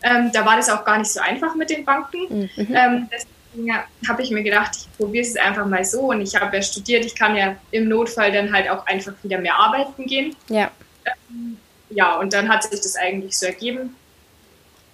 Ähm, 0.03 0.31
da 0.33 0.45
war 0.45 0.57
das 0.57 0.69
auch 0.69 0.83
gar 0.83 0.97
nicht 0.97 1.11
so 1.11 1.21
einfach 1.21 1.55
mit 1.55 1.69
den 1.69 1.85
Banken. 1.85 2.49
Mhm. 2.55 2.75
Ähm, 2.75 3.09
ja, 3.57 3.85
habe 4.07 4.21
ich 4.21 4.31
mir 4.31 4.43
gedacht, 4.43 4.71
ich 4.77 4.97
probiere 4.97 5.25
es 5.25 5.35
einfach 5.35 5.65
mal 5.65 5.83
so. 5.83 6.01
Und 6.11 6.21
ich 6.21 6.35
habe 6.35 6.55
ja 6.55 6.61
studiert, 6.61 7.05
ich 7.05 7.15
kann 7.15 7.35
ja 7.35 7.55
im 7.71 7.87
Notfall 7.87 8.31
dann 8.31 8.51
halt 8.51 8.69
auch 8.69 8.85
einfach 8.85 9.13
wieder 9.23 9.39
mehr 9.39 9.55
arbeiten 9.55 10.05
gehen. 10.05 10.35
Ja. 10.49 10.71
Ähm, 11.05 11.57
ja, 11.89 12.17
und 12.17 12.33
dann 12.33 12.49
hat 12.49 12.63
sich 12.63 12.81
das 12.81 12.95
eigentlich 12.95 13.37
so 13.37 13.45
ergeben. 13.45 13.95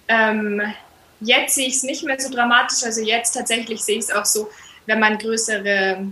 Ähm, 0.08 0.62
jetzt 1.20 1.54
sehe 1.54 1.66
ich 1.66 1.76
es 1.76 1.82
nicht 1.82 2.04
mehr 2.04 2.20
so 2.20 2.30
dramatisch. 2.30 2.84
Also 2.84 3.00
jetzt 3.00 3.32
tatsächlich 3.32 3.82
sehe 3.82 3.98
ich 3.98 4.04
es 4.04 4.10
auch 4.10 4.24
so, 4.24 4.48
wenn 4.86 5.00
man 5.00 5.18
größere 5.18 6.06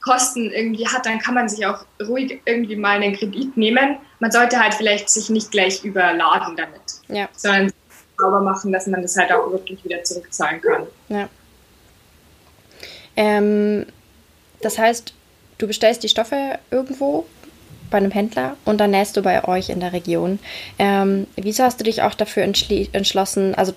Kosten 0.00 0.50
irgendwie 0.50 0.86
hat, 0.86 1.06
dann 1.06 1.18
kann 1.18 1.34
man 1.34 1.48
sich 1.48 1.66
auch 1.66 1.84
ruhig 2.00 2.40
irgendwie 2.44 2.76
mal 2.76 2.96
einen 3.00 3.16
Kredit 3.16 3.56
nehmen. 3.56 3.96
Man 4.20 4.30
sollte 4.30 4.58
halt 4.58 4.74
vielleicht 4.74 5.10
sich 5.10 5.28
nicht 5.28 5.50
gleich 5.50 5.84
überladen 5.84 6.56
damit, 6.56 6.80
ja. 7.08 7.28
sondern 7.36 7.72
sauber 8.16 8.40
machen, 8.40 8.72
dass 8.72 8.86
man 8.86 9.02
das 9.02 9.16
halt 9.16 9.32
auch 9.32 9.50
wirklich 9.50 9.84
wieder 9.84 10.02
zurückzahlen 10.04 10.60
kann. 10.60 10.86
Ja. 11.08 11.28
Ähm, 13.18 13.84
das 14.60 14.78
heißt, 14.78 15.12
du 15.58 15.66
bestellst 15.66 16.04
die 16.04 16.08
Stoffe 16.08 16.58
irgendwo 16.70 17.26
bei 17.90 17.98
einem 17.98 18.12
Händler 18.12 18.56
und 18.64 18.78
dann 18.78 18.92
nähst 18.92 19.16
du 19.16 19.22
bei 19.22 19.44
euch 19.46 19.70
in 19.70 19.80
der 19.80 19.92
Region. 19.92 20.38
Ähm, 20.78 21.26
wieso 21.34 21.64
hast 21.64 21.80
du 21.80 21.84
dich 21.84 22.02
auch 22.02 22.14
dafür 22.14 22.44
entschlossen, 22.44 23.54
also 23.56 23.74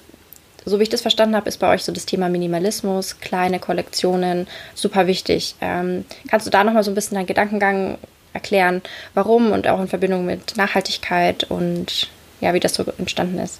so 0.63 0.77
wie 0.77 0.83
ich 0.83 0.89
das 0.89 1.01
verstanden 1.01 1.35
habe, 1.35 1.49
ist 1.49 1.57
bei 1.57 1.73
euch 1.73 1.83
so 1.83 1.91
das 1.91 2.05
Thema 2.05 2.29
Minimalismus, 2.29 3.19
kleine 3.19 3.59
Kollektionen 3.59 4.47
super 4.75 5.07
wichtig. 5.07 5.55
Ähm, 5.59 6.05
kannst 6.29 6.45
du 6.45 6.51
da 6.51 6.63
nochmal 6.63 6.83
so 6.83 6.91
ein 6.91 6.95
bisschen 6.95 7.15
deinen 7.15 7.25
Gedankengang 7.25 7.97
erklären, 8.33 8.83
warum 9.15 9.51
und 9.51 9.67
auch 9.67 9.81
in 9.81 9.87
Verbindung 9.87 10.23
mit 10.23 10.55
Nachhaltigkeit 10.57 11.45
und 11.45 12.11
ja, 12.41 12.53
wie 12.53 12.59
das 12.59 12.75
so 12.75 12.85
entstanden 12.99 13.39
ist? 13.39 13.59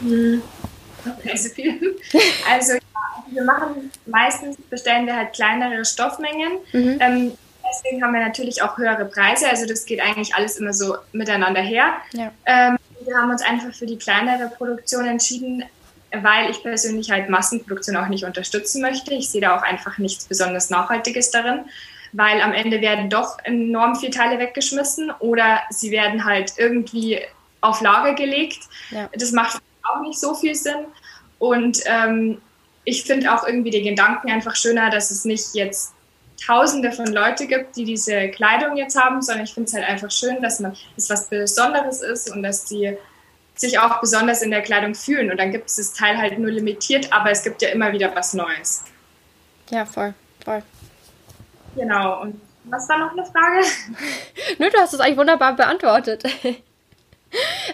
Hm. 0.00 0.42
Okay, 1.04 1.36
so 1.36 1.48
viel. 1.50 1.96
Also 3.14 3.34
wir 3.34 3.44
machen 3.44 3.90
meistens 4.06 4.56
bestellen 4.70 5.06
wir 5.06 5.16
halt 5.16 5.32
kleinere 5.32 5.84
Stoffmengen. 5.84 6.58
Mhm. 6.72 6.98
Ähm, 7.00 7.32
deswegen 7.68 8.02
haben 8.02 8.12
wir 8.12 8.20
natürlich 8.20 8.62
auch 8.62 8.76
höhere 8.78 9.04
Preise. 9.04 9.48
Also 9.48 9.66
das 9.66 9.84
geht 9.84 10.00
eigentlich 10.00 10.34
alles 10.34 10.58
immer 10.58 10.72
so 10.72 10.96
miteinander 11.12 11.60
her. 11.60 11.94
Ja. 12.12 12.32
Ähm, 12.46 12.78
wir 13.04 13.16
haben 13.16 13.30
uns 13.30 13.42
einfach 13.42 13.72
für 13.74 13.86
die 13.86 13.98
kleinere 13.98 14.48
Produktion 14.48 15.06
entschieden, 15.06 15.64
weil 16.12 16.50
ich 16.50 16.62
persönlich 16.62 17.10
halt 17.10 17.28
Massenproduktion 17.28 17.96
auch 17.96 18.08
nicht 18.08 18.24
unterstützen 18.24 18.82
möchte. 18.82 19.14
Ich 19.14 19.30
sehe 19.30 19.40
da 19.40 19.56
auch 19.56 19.62
einfach 19.62 19.98
nichts 19.98 20.24
besonders 20.24 20.70
Nachhaltiges 20.70 21.30
darin, 21.30 21.60
weil 22.12 22.40
am 22.40 22.52
Ende 22.52 22.80
werden 22.80 23.10
doch 23.10 23.38
enorm 23.44 23.96
viele 23.96 24.12
Teile 24.12 24.38
weggeschmissen 24.38 25.10
oder 25.18 25.60
sie 25.70 25.90
werden 25.90 26.24
halt 26.24 26.54
irgendwie 26.56 27.20
auf 27.60 27.80
Lager 27.80 28.14
gelegt. 28.14 28.60
Ja. 28.90 29.08
Das 29.12 29.32
macht 29.32 29.60
auch 29.82 30.00
nicht 30.00 30.18
so 30.18 30.34
viel 30.34 30.54
Sinn. 30.54 30.86
Und 31.38 31.80
ähm, 31.86 32.40
ich 32.86 33.02
finde 33.02 33.34
auch 33.34 33.46
irgendwie 33.46 33.70
den 33.70 33.84
Gedanken 33.84 34.30
einfach 34.30 34.56
schöner, 34.56 34.88
dass 34.88 35.10
es 35.10 35.26
nicht 35.26 35.54
jetzt 35.54 35.92
Tausende 36.44 36.92
von 36.92 37.06
Leute 37.06 37.46
gibt, 37.46 37.76
die 37.76 37.84
diese 37.84 38.28
Kleidung 38.28 38.76
jetzt 38.76 38.96
haben, 38.96 39.22
sondern 39.22 39.44
ich 39.44 39.54
finde 39.54 39.68
es 39.68 39.74
halt 39.74 39.88
einfach 39.88 40.10
schön, 40.10 40.40
dass 40.40 40.60
man 40.60 40.76
es 40.96 41.10
was 41.10 41.28
Besonderes 41.28 42.02
ist 42.02 42.30
und 42.30 42.42
dass 42.42 42.66
die 42.66 42.96
sich 43.54 43.78
auch 43.78 44.00
besonders 44.00 44.42
in 44.42 44.50
der 44.50 44.62
Kleidung 44.62 44.94
fühlen. 44.94 45.30
Und 45.30 45.38
dann 45.38 45.50
gibt 45.50 45.68
es 45.68 45.76
das 45.76 45.94
Teil 45.94 46.18
halt 46.18 46.38
nur 46.38 46.50
limitiert, 46.50 47.12
aber 47.12 47.30
es 47.30 47.42
gibt 47.42 47.62
ja 47.62 47.70
immer 47.70 47.92
wieder 47.92 48.14
was 48.14 48.34
Neues. 48.34 48.84
Ja, 49.70 49.84
voll, 49.86 50.14
voll. 50.44 50.62
Genau. 51.74 52.20
Und 52.20 52.40
was 52.64 52.88
war 52.88 52.98
noch 52.98 53.12
eine 53.12 53.24
Frage? 53.24 53.66
Nö, 54.58 54.70
du 54.70 54.78
hast 54.78 54.92
es 54.92 55.00
eigentlich 55.00 55.16
wunderbar 55.16 55.56
beantwortet. 55.56 56.22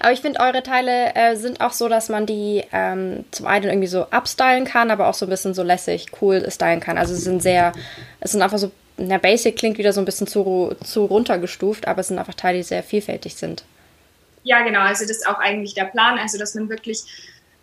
aber 0.00 0.12
ich 0.12 0.20
finde, 0.20 0.40
eure 0.40 0.62
Teile 0.62 1.14
äh, 1.14 1.36
sind 1.36 1.60
auch 1.60 1.72
so, 1.72 1.88
dass 1.88 2.08
man 2.08 2.26
die 2.26 2.64
ähm, 2.72 3.24
zum 3.30 3.46
einen 3.46 3.66
irgendwie 3.68 3.88
so 3.88 4.06
upstylen 4.10 4.64
kann, 4.64 4.90
aber 4.90 5.08
auch 5.08 5.14
so 5.14 5.26
ein 5.26 5.30
bisschen 5.30 5.54
so 5.54 5.62
lässig, 5.62 6.06
cool 6.20 6.50
stylen 6.50 6.80
kann. 6.80 6.98
Also 6.98 7.14
sie 7.14 7.20
sind 7.20 7.42
sehr, 7.42 7.72
es 8.20 8.32
sind 8.32 8.42
einfach 8.42 8.58
so, 8.58 8.72
na, 8.96 9.18
Basic 9.18 9.56
klingt 9.56 9.78
wieder 9.78 9.92
so 9.92 10.00
ein 10.00 10.04
bisschen 10.04 10.26
zu, 10.26 10.74
zu 10.84 11.04
runtergestuft, 11.04 11.86
aber 11.86 12.00
es 12.00 12.08
sind 12.08 12.18
einfach 12.18 12.34
Teile, 12.34 12.58
die 12.58 12.64
sehr 12.64 12.82
vielfältig 12.82 13.36
sind. 13.36 13.64
Ja, 14.44 14.62
genau. 14.62 14.80
Also 14.80 15.04
das 15.04 15.18
ist 15.18 15.28
auch 15.28 15.38
eigentlich 15.38 15.74
der 15.74 15.84
Plan. 15.84 16.18
Also 16.18 16.38
dass 16.38 16.54
man 16.54 16.68
wirklich 16.68 17.04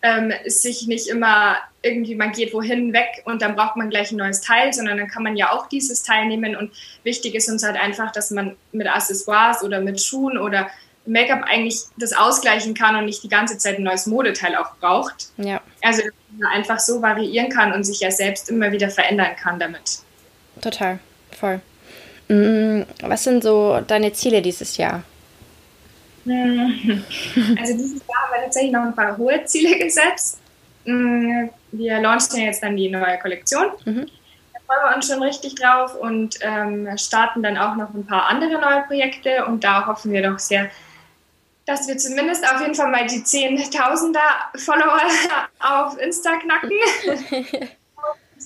ähm, 0.01 0.31
sich 0.46 0.88
nicht 0.88 1.08
immer 1.08 1.58
irgendwie, 1.81 2.15
man 2.15 2.31
geht 2.31 2.53
wohin 2.53 2.93
weg 2.93 3.24
und 3.25 3.41
dann 3.41 3.55
braucht 3.55 3.75
man 3.75 3.89
gleich 3.89 4.12
ein 4.12 4.17
neues 4.17 4.41
Teil, 4.41 4.72
sondern 4.74 4.98
dann 4.98 5.08
kann 5.08 5.24
man 5.24 5.36
ja 5.36 5.51
auch 5.51 5.67
dieses 5.67 6.03
Teil 6.03 6.27
nehmen. 6.27 6.55
Und 6.55 6.72
wichtig 7.03 7.36
ist 7.36 7.50
uns 7.50 7.63
halt 7.63 7.75
einfach, 7.75 8.12
dass 8.12 8.31
man 8.31 8.55
mit 8.72 8.88
Accessoires 8.88 9.63
oder 9.63 9.81
mit 9.81 10.01
Schuhen 10.01 10.38
oder 10.38 10.69
Make-up 11.06 11.44
eigentlich 11.44 11.82
das 11.98 12.13
ausgleichen 12.13 12.74
kann 12.74 12.96
und 12.96 13.06
nicht 13.06 13.24
die 13.24 13.29
ganze 13.29 13.58
Zeit 13.58 13.79
ein 13.79 13.84
neues 13.84 14.06
Modeteil 14.06 14.56
auch 14.56 14.75
braucht. 14.75 15.29
Ja. 15.38 15.62
Also 15.82 16.03
dass 16.03 16.13
man 16.38 16.51
einfach 16.51 16.79
so 16.79 17.01
variieren 17.01 17.50
kann 17.50 17.74
und 17.74 17.84
sich 17.84 18.00
ja 18.00 18.12
selbst 18.12 18.50
immer 18.50 18.72
wieder 18.72 18.89
verändern 18.89 19.36
kann 19.41 19.60
damit. 19.60 20.00
Total, 20.62 21.00
voll. 21.32 21.62
Mm, 22.27 22.84
was 23.01 23.24
sind 23.24 23.44
so 23.44 23.82
deine 23.86 24.13
Ziele 24.13 24.41
dieses 24.41 24.77
Jahr? 24.77 25.03
Also 26.29 27.74
dieses 27.74 28.01
Jahr 28.08 28.24
haben 28.24 28.34
wir 28.34 28.44
tatsächlich 28.44 28.72
noch 28.72 28.84
ein 28.84 28.96
paar 28.96 29.18
hohe 29.18 29.44
Ziele 29.46 29.79
gesetzt. 29.79 30.39
Mm, 30.86 31.50
wir 31.72 32.00
launchen 32.00 32.41
jetzt 32.41 32.62
dann 32.62 32.75
die 32.75 32.89
neue 32.89 33.18
Kollektion. 33.20 33.68
Mhm. 33.86 34.06
Da 34.53 34.60
freuen 34.68 34.89
wir 34.89 34.96
uns 34.96 35.08
schon 35.08 35.24
richtig 35.24 35.56
drauf 35.56 35.96
und 35.96 36.38
ähm, 36.41 36.88
starten 36.98 37.41
dann 37.41 37.58
auch 37.58 37.75
noch 37.75 37.94
ein 37.94 38.06
paar 38.06 38.27
andere 38.27 38.60
neue 38.60 38.84
Projekte 38.84 39.46
und 39.46 39.63
da 39.63 39.88
hoffen 39.88 40.12
wir 40.12 40.22
doch 40.22 40.39
sehr, 40.39 40.70
dass 41.70 41.88
wir 41.88 41.98
zumindest 41.98 42.44
auf 42.44 42.60
jeden 42.62 42.74
Fall 42.74 42.90
mal 42.90 43.06
die 43.06 43.22
10.000er 43.22 44.58
Follower 44.58 45.02
auf 45.60 45.98
Insta 46.00 46.38
knacken. 46.38 46.72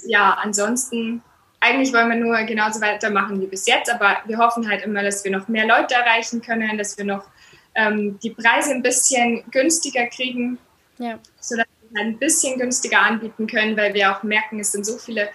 ja, 0.05 0.37
ansonsten, 0.41 1.23
eigentlich 1.61 1.93
wollen 1.93 2.09
wir 2.09 2.17
nur 2.17 2.37
genauso 2.43 2.81
weitermachen 2.81 3.39
wie 3.39 3.47
bis 3.47 3.65
jetzt, 3.65 3.89
aber 3.89 4.17
wir 4.25 4.37
hoffen 4.37 4.69
halt 4.69 4.83
immer, 4.83 5.03
dass 5.03 5.23
wir 5.23 5.31
noch 5.31 5.47
mehr 5.47 5.65
Leute 5.65 5.95
erreichen 5.95 6.41
können, 6.41 6.77
dass 6.77 6.97
wir 6.97 7.05
noch 7.05 7.23
ähm, 7.75 8.19
die 8.21 8.31
Preise 8.31 8.71
ein 8.71 8.81
bisschen 8.81 9.43
günstiger 9.51 10.07
kriegen, 10.07 10.57
ja. 10.97 11.17
sodass 11.39 11.65
wir 11.91 12.01
ein 12.01 12.17
bisschen 12.17 12.59
günstiger 12.59 12.99
anbieten 12.99 13.47
können, 13.47 13.77
weil 13.77 13.93
wir 13.93 14.11
auch 14.11 14.23
merken, 14.23 14.59
es 14.59 14.73
sind 14.73 14.85
so 14.85 14.97
viele 14.97 15.29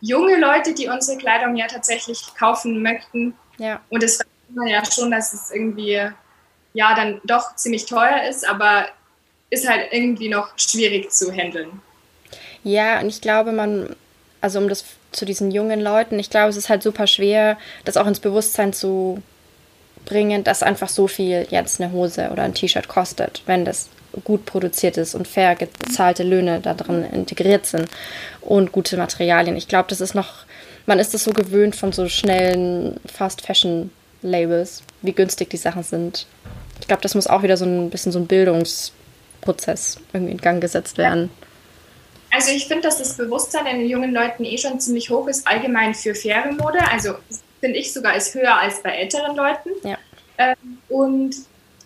junge 0.00 0.38
Leute, 0.38 0.72
die 0.72 0.88
unsere 0.88 1.18
Kleidung 1.18 1.56
ja 1.56 1.66
tatsächlich 1.66 2.22
kaufen 2.38 2.82
möchten. 2.82 3.34
Ja. 3.58 3.82
Und 3.90 4.02
es 4.02 4.18
man 4.48 4.66
ja 4.66 4.82
schon, 4.84 5.10
dass 5.10 5.32
es 5.32 5.50
irgendwie 5.50 6.00
ja 6.74 6.94
dann 6.94 7.20
doch 7.24 7.56
ziemlich 7.56 7.86
teuer 7.86 8.28
ist, 8.28 8.46
aber 8.46 8.86
ist 9.50 9.68
halt 9.68 9.92
irgendwie 9.92 10.28
noch 10.28 10.50
schwierig 10.58 11.10
zu 11.10 11.32
handeln. 11.32 11.80
Ja, 12.64 13.00
und 13.00 13.08
ich 13.08 13.20
glaube, 13.20 13.52
man, 13.52 13.94
also 14.40 14.58
um 14.58 14.68
das 14.68 14.84
zu 15.12 15.24
diesen 15.24 15.50
jungen 15.50 15.80
Leuten, 15.80 16.18
ich 16.18 16.28
glaube, 16.28 16.48
es 16.50 16.56
ist 16.56 16.68
halt 16.68 16.82
super 16.82 17.06
schwer, 17.06 17.56
das 17.84 17.96
auch 17.96 18.06
ins 18.06 18.20
Bewusstsein 18.20 18.72
zu 18.72 19.22
bringen, 20.04 20.44
dass 20.44 20.62
einfach 20.62 20.88
so 20.88 21.06
viel 21.06 21.46
jetzt 21.50 21.80
eine 21.80 21.92
Hose 21.92 22.30
oder 22.30 22.42
ein 22.42 22.54
T-Shirt 22.54 22.88
kostet, 22.88 23.42
wenn 23.46 23.64
das 23.64 23.88
gut 24.24 24.44
produziert 24.44 24.96
ist 24.96 25.14
und 25.14 25.26
fair 25.26 25.56
gezahlte 25.56 26.22
Löhne 26.22 26.60
da 26.60 26.74
drin 26.74 27.04
integriert 27.12 27.66
sind 27.66 27.88
und 28.40 28.72
gute 28.72 28.96
Materialien. 28.96 29.56
Ich 29.56 29.68
glaube, 29.68 29.88
das 29.88 30.00
ist 30.00 30.14
noch, 30.14 30.44
man 30.86 30.98
ist 30.98 31.14
es 31.14 31.24
so 31.24 31.32
gewöhnt 31.32 31.74
von 31.74 31.92
so 31.92 32.08
schnellen 32.08 33.00
Fast 33.06 33.40
Fashion 33.42 33.90
Labels, 34.22 34.82
wie 35.02 35.12
günstig 35.12 35.50
die 35.50 35.56
Sachen 35.56 35.82
sind. 35.82 36.26
Ich 36.80 36.88
glaube, 36.88 37.02
das 37.02 37.14
muss 37.14 37.26
auch 37.26 37.42
wieder 37.42 37.56
so 37.56 37.64
ein 37.64 37.90
bisschen 37.90 38.12
so 38.12 38.18
ein 38.18 38.26
Bildungsprozess 38.26 39.98
irgendwie 40.12 40.32
in 40.32 40.38
Gang 40.38 40.60
gesetzt 40.60 40.98
werden. 40.98 41.30
Also 42.30 42.50
ich 42.50 42.66
finde, 42.66 42.82
dass 42.82 42.98
das 42.98 43.16
Bewusstsein 43.16 43.66
in 43.66 43.78
den 43.78 43.88
jungen 43.88 44.12
Leuten 44.12 44.44
eh 44.44 44.58
schon 44.58 44.80
ziemlich 44.80 45.08
hoch 45.08 45.28
ist, 45.28 45.46
allgemein 45.46 45.94
für 45.94 46.14
faire 46.14 46.50
Mode. 46.52 46.80
Also 46.90 47.14
finde 47.60 47.78
ich 47.78 47.92
sogar 47.92 48.16
ist 48.16 48.34
höher 48.34 48.58
als 48.58 48.82
bei 48.82 48.90
älteren 48.90 49.36
Leuten. 49.36 49.70
Ja. 49.84 49.96
Ähm, 50.38 50.78
und 50.88 51.36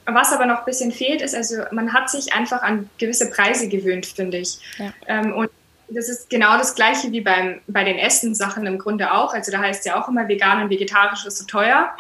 was 0.07 0.33
aber 0.33 0.47
noch 0.47 0.61
ein 0.61 0.65
bisschen 0.65 0.91
fehlt, 0.91 1.21
ist, 1.21 1.35
also 1.35 1.57
man 1.71 1.93
hat 1.93 2.09
sich 2.09 2.33
einfach 2.33 2.63
an 2.63 2.89
gewisse 2.97 3.29
Preise 3.29 3.69
gewöhnt, 3.69 4.07
finde 4.07 4.39
ich. 4.39 4.59
Ja. 4.79 4.93
Ähm, 5.07 5.35
und 5.35 5.51
das 5.91 6.09
ist 6.09 6.31
genau 6.31 6.57
das 6.57 6.75
Gleiche 6.75 7.13
wie 7.13 7.21
beim, 7.21 7.61
bei 7.67 7.85
den 7.85 7.99
Essenssachen 7.99 8.67
im 8.67 8.79
Grunde 8.79 9.13
auch. 9.13 9.35
Also 9.35 9.53
da 9.53 9.59
heißt 9.59 9.85
ja 9.87 10.01
auch 10.01 10.09
immer, 10.09 10.29
vegan 10.29 10.63
und 10.63 10.71
vegetarisch 10.71 11.27
ist 11.27 11.39
so 11.39 11.45
teuer. 11.45 11.91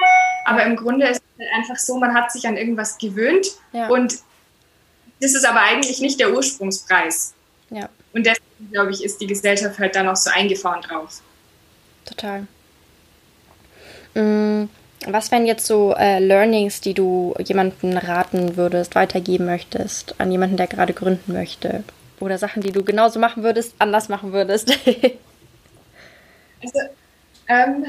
Aber 0.44 0.64
im 0.64 0.76
Grunde 0.76 1.08
ist 1.08 1.22
halt 1.38 1.50
einfach 1.54 1.76
so, 1.76 1.98
man 1.98 2.14
hat 2.14 2.32
sich 2.32 2.46
an 2.46 2.56
irgendwas 2.56 2.98
gewöhnt 2.98 3.46
ja. 3.72 3.88
und 3.88 4.18
das 5.20 5.34
ist 5.34 5.44
aber 5.44 5.60
eigentlich 5.60 6.00
nicht 6.00 6.20
der 6.20 6.32
Ursprungspreis. 6.32 7.34
Ja. 7.70 7.88
Und 8.12 8.24
deswegen, 8.24 8.70
glaube 8.72 8.92
ich, 8.92 9.04
ist 9.04 9.20
die 9.20 9.26
Gesellschaft 9.26 9.78
halt 9.78 9.94
da 9.94 10.02
noch 10.02 10.16
so 10.16 10.30
eingefahren 10.30 10.82
drauf. 10.82 11.20
Total. 12.04 12.46
Mm, 14.14 14.68
was 15.06 15.30
wären 15.30 15.46
jetzt 15.46 15.66
so 15.66 15.94
äh, 15.94 16.18
Learnings, 16.18 16.80
die 16.80 16.94
du 16.94 17.34
jemandem 17.38 17.96
raten 17.96 18.56
würdest, 18.56 18.94
weitergeben 18.94 19.46
möchtest, 19.46 20.18
an 20.20 20.32
jemanden, 20.32 20.56
der 20.56 20.66
gerade 20.66 20.94
gründen 20.94 21.32
möchte? 21.32 21.84
Oder 22.20 22.38
Sachen, 22.38 22.62
die 22.62 22.72
du 22.72 22.82
genauso 22.82 23.20
machen 23.20 23.42
würdest, 23.42 23.74
anders 23.78 24.08
machen 24.08 24.32
würdest? 24.32 24.70
also, 26.62 26.80
ähm, 27.48 27.86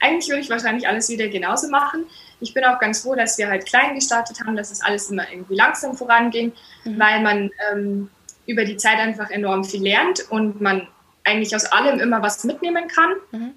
eigentlich 0.00 0.28
würde 0.28 0.40
ich 0.40 0.50
wahrscheinlich 0.50 0.86
alles 0.86 1.08
wieder 1.08 1.28
genauso 1.28 1.68
machen. 1.68 2.06
Ich 2.40 2.54
bin 2.54 2.64
auch 2.64 2.78
ganz 2.78 3.02
froh, 3.02 3.14
dass 3.14 3.36
wir 3.38 3.48
halt 3.48 3.66
klein 3.66 3.94
gestartet 3.94 4.40
haben, 4.44 4.56
dass 4.56 4.70
es 4.70 4.80
alles 4.80 5.10
immer 5.10 5.28
irgendwie 5.30 5.56
langsam 5.56 5.96
voranging, 5.96 6.52
mhm. 6.84 6.98
weil 6.98 7.20
man 7.20 7.50
ähm, 7.72 8.10
über 8.46 8.64
die 8.64 8.76
Zeit 8.76 8.98
einfach 8.98 9.30
enorm 9.30 9.64
viel 9.64 9.82
lernt 9.82 10.30
und 10.30 10.60
man 10.60 10.86
eigentlich 11.24 11.54
aus 11.54 11.66
allem 11.66 12.00
immer 12.00 12.22
was 12.22 12.44
mitnehmen 12.44 12.88
kann. 12.88 13.12
Mhm. 13.32 13.54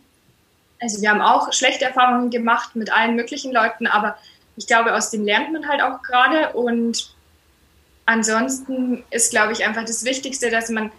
Also 0.81 1.01
wir 1.01 1.11
haben 1.11 1.21
auch 1.21 1.53
schlechte 1.53 1.85
Erfahrungen 1.85 2.31
gemacht 2.31 2.75
mit 2.75 2.91
allen 2.91 3.15
möglichen 3.15 3.53
Leuten, 3.53 3.85
aber 3.85 4.17
ich 4.57 4.67
glaube, 4.67 4.95
aus 4.95 5.11
dem 5.11 5.23
lernt 5.23 5.53
man 5.53 5.67
halt 5.67 5.81
auch 5.81 6.01
gerade. 6.01 6.53
Und 6.53 7.13
ansonsten 8.05 9.03
ist, 9.11 9.31
glaube 9.31 9.53
ich, 9.53 9.65
einfach 9.65 9.85
das 9.85 10.03
Wichtigste, 10.03 10.49
dass 10.49 10.69
man 10.69 10.91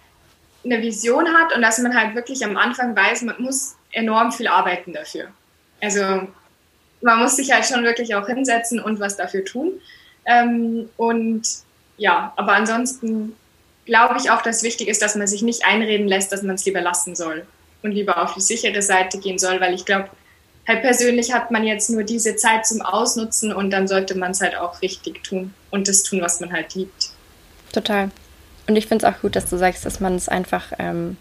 eine 0.64 0.80
Vision 0.80 1.26
hat 1.34 1.54
und 1.54 1.62
dass 1.62 1.78
man 1.78 1.96
halt 1.96 2.14
wirklich 2.14 2.44
am 2.44 2.56
Anfang 2.56 2.96
weiß, 2.96 3.22
man 3.22 3.42
muss 3.42 3.76
enorm 3.92 4.32
viel 4.32 4.48
arbeiten 4.48 4.92
dafür. 4.92 5.28
Also 5.80 6.28
man 7.02 7.18
muss 7.18 7.36
sich 7.36 7.52
halt 7.52 7.66
schon 7.66 7.84
wirklich 7.84 8.14
auch 8.14 8.26
hinsetzen 8.26 8.80
und 8.80 9.00
was 9.00 9.16
dafür 9.16 9.44
tun. 9.44 9.72
Ähm, 10.24 10.88
und 10.96 11.42
ja, 11.96 12.32
aber 12.36 12.52
ansonsten 12.52 13.34
glaube 13.84 14.16
ich 14.18 14.30
auch, 14.30 14.42
dass 14.42 14.62
wichtig 14.62 14.88
ist, 14.88 15.02
dass 15.02 15.16
man 15.16 15.26
sich 15.26 15.42
nicht 15.42 15.64
einreden 15.64 16.08
lässt, 16.08 16.32
dass 16.32 16.42
man 16.42 16.54
es 16.54 16.64
lieber 16.64 16.80
lassen 16.80 17.14
soll 17.14 17.46
und 17.82 17.92
lieber 17.92 18.22
auf 18.22 18.34
die 18.34 18.40
sichere 18.40 18.80
Seite 18.80 19.18
gehen 19.18 19.38
soll, 19.38 19.60
weil 19.60 19.74
ich 19.74 19.84
glaube, 19.84 20.08
halt 20.68 20.82
persönlich 20.82 21.32
hat 21.32 21.50
man 21.50 21.64
jetzt 21.64 21.90
nur 21.90 22.04
diese 22.04 22.36
Zeit 22.36 22.64
zum 22.64 22.80
Ausnutzen 22.80 23.52
und 23.52 23.70
dann 23.70 23.88
sollte 23.88 24.16
man 24.16 24.30
es 24.30 24.40
halt 24.40 24.56
auch 24.56 24.80
richtig 24.80 25.24
tun 25.24 25.52
und 25.70 25.88
das 25.88 26.04
tun, 26.04 26.20
was 26.20 26.38
man 26.38 26.52
halt 26.52 26.74
liebt. 26.76 27.10
Total. 27.72 28.10
Und 28.68 28.76
ich 28.76 28.86
finde 28.86 29.04
es 29.04 29.12
auch 29.12 29.20
gut, 29.20 29.34
dass 29.34 29.50
du 29.50 29.56
sagst, 29.56 29.84
dass 29.84 29.98
man 29.98 30.14
es 30.14 30.28
einfach 30.28 30.72
ähm, 30.78 31.16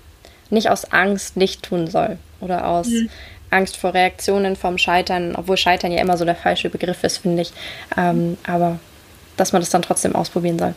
nicht 0.51 0.69
aus 0.69 0.91
Angst 0.91 1.37
nicht 1.37 1.63
tun 1.63 1.87
soll 1.87 2.19
oder 2.41 2.67
aus 2.67 2.87
mhm. 2.87 3.09
Angst 3.49 3.77
vor 3.77 3.93
Reaktionen 3.93 4.55
vom 4.55 4.77
Scheitern, 4.77 5.35
obwohl 5.35 5.57
Scheitern 5.57 5.91
ja 5.91 6.01
immer 6.01 6.17
so 6.17 6.25
der 6.25 6.35
falsche 6.35 6.69
Begriff 6.69 7.03
ist, 7.03 7.17
finde 7.17 7.43
ich. 7.43 7.53
Ähm, 7.97 8.37
aber 8.45 8.79
dass 9.37 9.53
man 9.53 9.61
das 9.61 9.69
dann 9.69 9.81
trotzdem 9.81 10.15
ausprobieren 10.15 10.59
soll. 10.59 10.75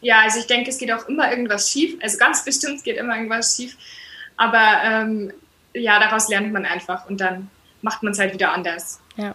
Ja, 0.00 0.22
also 0.22 0.40
ich 0.40 0.46
denke, 0.46 0.70
es 0.70 0.78
geht 0.78 0.92
auch 0.92 1.08
immer 1.08 1.30
irgendwas 1.30 1.70
schief. 1.70 1.96
Also 2.02 2.18
ganz 2.18 2.44
bestimmt 2.44 2.82
geht 2.84 2.96
immer 2.96 3.14
irgendwas 3.14 3.56
schief. 3.56 3.76
Aber 4.36 4.80
ähm, 4.84 5.32
ja, 5.74 5.98
daraus 6.00 6.28
lernt 6.28 6.52
man 6.52 6.66
einfach 6.66 7.08
und 7.08 7.20
dann 7.20 7.50
macht 7.82 8.02
man 8.02 8.12
es 8.12 8.18
halt 8.18 8.34
wieder 8.34 8.52
anders. 8.52 9.00
Ja. 9.16 9.34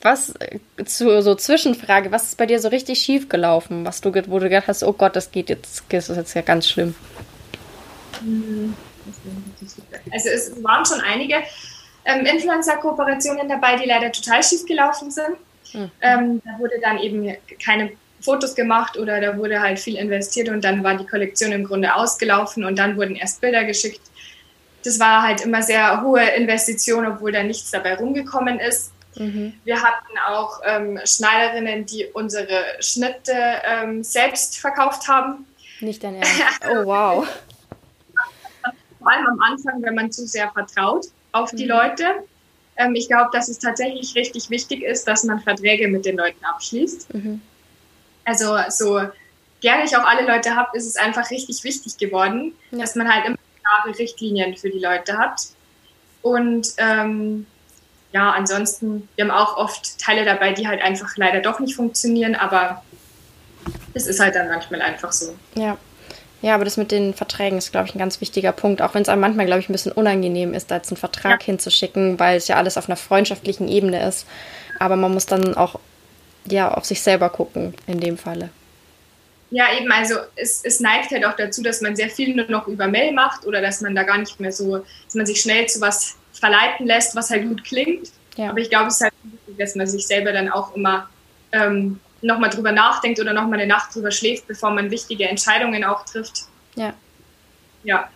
Was 0.00 0.34
äh, 0.36 0.60
zu 0.84 1.22
so 1.22 1.34
Zwischenfrage, 1.34 2.12
was 2.12 2.24
ist 2.24 2.38
bei 2.38 2.46
dir 2.46 2.60
so 2.60 2.68
richtig 2.68 3.00
schief 3.00 3.28
gelaufen, 3.28 3.84
was 3.84 4.00
du, 4.00 4.14
wo 4.28 4.38
du 4.38 4.48
gedacht 4.48 4.68
hast, 4.68 4.84
oh 4.84 4.92
Gott, 4.92 5.16
das 5.16 5.32
geht 5.32 5.48
jetzt, 5.48 5.82
das 5.88 6.08
ist 6.08 6.16
jetzt 6.16 6.34
ja 6.34 6.42
ganz 6.42 6.68
schlimm. 6.68 6.94
Hm, 8.20 8.74
also 10.10 10.28
es 10.28 10.62
waren 10.62 10.84
schon 10.84 11.00
einige 11.00 11.36
ähm, 12.04 12.24
Influencer-Kooperationen 12.24 13.48
dabei, 13.48 13.76
die 13.76 13.86
leider 13.86 14.10
total 14.12 14.42
schief 14.42 14.64
gelaufen 14.64 15.10
sind. 15.10 15.36
Mhm. 15.72 15.90
Ähm, 16.00 16.42
da 16.44 16.58
wurde 16.58 16.80
dann 16.80 16.98
eben 16.98 17.36
keine 17.62 17.92
Fotos 18.20 18.54
gemacht 18.54 18.96
oder 18.96 19.20
da 19.20 19.36
wurde 19.36 19.60
halt 19.60 19.78
viel 19.78 19.96
investiert 19.96 20.48
und 20.48 20.64
dann 20.64 20.82
war 20.82 20.96
die 20.96 21.06
Kollektion 21.06 21.52
im 21.52 21.64
Grunde 21.64 21.94
ausgelaufen 21.94 22.64
und 22.64 22.78
dann 22.78 22.96
wurden 22.96 23.16
erst 23.16 23.40
Bilder 23.40 23.64
geschickt. 23.64 24.00
Das 24.84 24.98
war 24.98 25.22
halt 25.22 25.42
immer 25.42 25.62
sehr 25.62 26.02
hohe 26.02 26.22
Investition, 26.22 27.06
obwohl 27.06 27.32
da 27.32 27.42
nichts 27.42 27.70
dabei 27.70 27.94
rumgekommen 27.96 28.58
ist. 28.58 28.92
Mhm. 29.16 29.54
Wir 29.64 29.82
hatten 29.82 30.18
auch 30.28 30.60
ähm, 30.64 30.98
Schneiderinnen, 31.04 31.86
die 31.86 32.06
unsere 32.06 32.64
Schnitte 32.80 33.34
ähm, 33.64 34.02
selbst 34.02 34.58
verkauft 34.58 35.08
haben. 35.08 35.46
Nicht 35.80 36.02
dein 36.02 36.14
Ernst. 36.22 36.60
Oh, 36.70 36.84
wow. 36.86 37.28
Vor 39.08 39.16
allem 39.16 39.26
am 39.26 39.40
Anfang, 39.40 39.82
wenn 39.82 39.94
man 39.94 40.12
zu 40.12 40.26
sehr 40.26 40.50
vertraut 40.50 41.06
auf 41.32 41.50
die 41.52 41.64
mhm. 41.64 41.70
Leute. 41.70 42.04
Ähm, 42.76 42.94
ich 42.94 43.08
glaube, 43.08 43.30
dass 43.32 43.48
es 43.48 43.58
tatsächlich 43.58 44.14
richtig 44.14 44.50
wichtig 44.50 44.82
ist, 44.82 45.08
dass 45.08 45.24
man 45.24 45.40
Verträge 45.40 45.88
mit 45.88 46.04
den 46.04 46.18
Leuten 46.18 46.44
abschließt. 46.44 47.14
Mhm. 47.14 47.40
Also 48.26 48.58
so 48.68 49.00
gerne 49.62 49.84
ich 49.84 49.96
auch 49.96 50.04
alle 50.04 50.26
Leute 50.26 50.54
habe, 50.54 50.76
ist 50.76 50.86
es 50.86 50.96
einfach 50.96 51.30
richtig 51.30 51.64
wichtig 51.64 51.96
geworden, 51.96 52.52
ja. 52.70 52.80
dass 52.80 52.96
man 52.96 53.10
halt 53.10 53.24
immer 53.24 53.38
klare 53.62 53.98
Richtlinien 53.98 54.58
für 54.58 54.68
die 54.68 54.78
Leute 54.78 55.16
hat. 55.16 55.40
Und 56.20 56.74
ähm, 56.76 57.46
ja, 58.12 58.32
ansonsten, 58.32 59.08
wir 59.16 59.24
haben 59.24 59.30
auch 59.30 59.56
oft 59.56 59.98
Teile 59.98 60.26
dabei, 60.26 60.52
die 60.52 60.68
halt 60.68 60.82
einfach 60.82 61.16
leider 61.16 61.40
doch 61.40 61.60
nicht 61.60 61.76
funktionieren, 61.76 62.34
aber 62.34 62.84
es 63.94 64.06
ist 64.06 64.20
halt 64.20 64.34
dann 64.34 64.48
manchmal 64.48 64.82
einfach 64.82 65.12
so. 65.12 65.34
Ja. 65.54 65.78
Ja, 66.40 66.54
aber 66.54 66.64
das 66.64 66.76
mit 66.76 66.92
den 66.92 67.14
Verträgen 67.14 67.58
ist, 67.58 67.72
glaube 67.72 67.88
ich, 67.88 67.94
ein 67.94 67.98
ganz 67.98 68.20
wichtiger 68.20 68.52
Punkt, 68.52 68.80
auch 68.80 68.94
wenn 68.94 69.02
es 69.02 69.08
einem 69.08 69.20
manchmal, 69.20 69.46
glaube 69.46 69.60
ich, 69.60 69.68
ein 69.68 69.72
bisschen 69.72 69.92
unangenehm 69.92 70.54
ist, 70.54 70.70
da 70.70 70.76
jetzt 70.76 70.90
einen 70.90 70.96
Vertrag 70.96 71.40
ja. 71.40 71.46
hinzuschicken, 71.46 72.20
weil 72.20 72.36
es 72.36 72.46
ja 72.46 72.56
alles 72.56 72.76
auf 72.76 72.88
einer 72.88 72.96
freundschaftlichen 72.96 73.68
Ebene 73.68 74.06
ist. 74.06 74.26
Aber 74.78 74.94
man 74.94 75.12
muss 75.12 75.26
dann 75.26 75.56
auch 75.56 75.80
ja, 76.46 76.72
auf 76.72 76.84
sich 76.84 77.02
selber 77.02 77.28
gucken, 77.28 77.74
in 77.86 78.00
dem 78.00 78.16
Falle. 78.16 78.50
Ja, 79.50 79.66
eben, 79.78 79.90
also 79.90 80.14
es, 80.36 80.62
es 80.62 80.80
neigt 80.80 81.10
halt 81.10 81.24
auch 81.24 81.34
dazu, 81.34 81.62
dass 81.62 81.80
man 81.80 81.96
sehr 81.96 82.10
viel 82.10 82.36
nur 82.36 82.50
noch 82.50 82.66
über 82.66 82.86
Mail 82.86 83.12
macht 83.12 83.46
oder 83.46 83.60
dass 83.60 83.80
man 83.80 83.94
da 83.94 84.02
gar 84.02 84.18
nicht 84.18 84.38
mehr 84.40 84.52
so, 84.52 84.84
dass 85.06 85.14
man 85.14 85.26
sich 85.26 85.40
schnell 85.40 85.66
zu 85.66 85.80
was 85.80 86.16
verleiten 86.32 86.86
lässt, 86.86 87.16
was 87.16 87.30
halt 87.30 87.48
gut 87.48 87.64
klingt. 87.64 88.10
Ja. 88.36 88.50
Aber 88.50 88.60
ich 88.60 88.68
glaube, 88.68 88.88
es 88.88 88.96
ist 88.96 89.00
halt 89.00 89.14
wichtig, 89.22 89.56
dass 89.58 89.74
man 89.74 89.86
sich 89.86 90.06
selber 90.06 90.32
dann 90.32 90.50
auch 90.50 90.76
immer 90.76 91.08
ähm, 91.52 91.98
nochmal 92.22 92.50
drüber 92.50 92.72
nachdenkt 92.72 93.20
oder 93.20 93.32
nochmal 93.32 93.60
eine 93.60 93.66
Nacht 93.66 93.94
drüber 93.94 94.10
schläft, 94.10 94.46
bevor 94.46 94.70
man 94.70 94.90
wichtige 94.90 95.28
Entscheidungen 95.28 95.84
auch 95.84 96.04
trifft. 96.04 96.42
Ja. 96.74 96.94
Ja. 97.84 98.08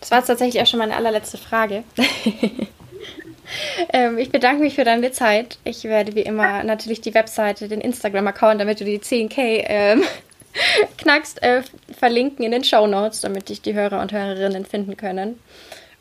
Das 0.00 0.10
war 0.10 0.18
jetzt 0.18 0.28
tatsächlich 0.28 0.62
auch 0.62 0.66
schon 0.66 0.78
meine 0.78 0.96
allerletzte 0.96 1.38
Frage. 1.38 1.82
ähm, 3.92 4.18
ich 4.18 4.30
bedanke 4.30 4.62
mich 4.62 4.74
für 4.74 4.84
deine 4.84 5.10
Zeit. 5.10 5.58
Ich 5.64 5.84
werde 5.84 6.14
wie 6.14 6.22
immer 6.22 6.62
natürlich 6.62 7.00
die 7.00 7.14
Webseite, 7.14 7.68
den 7.68 7.80
Instagram-Account, 7.80 8.60
damit 8.60 8.80
du 8.80 8.84
die 8.84 9.00
10k 9.00 9.64
ähm, 9.66 10.04
knackst, 10.98 11.42
äh, 11.42 11.62
verlinken 11.96 12.44
in 12.44 12.52
den 12.52 12.64
Show 12.64 12.86
Notes, 12.86 13.20
damit 13.20 13.48
dich 13.48 13.62
die 13.62 13.74
Hörer 13.74 14.00
und 14.00 14.12
Hörerinnen 14.12 14.64
finden 14.64 14.96
können. 14.96 15.40